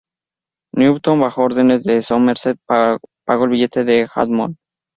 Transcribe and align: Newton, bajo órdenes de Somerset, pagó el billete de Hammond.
Newton, 0.73 1.19
bajo 1.19 1.43
órdenes 1.43 1.83
de 1.83 2.01
Somerset, 2.01 2.57
pagó 2.65 3.43
el 3.43 3.51
billete 3.51 3.83
de 3.83 4.07
Hammond. 4.15 4.57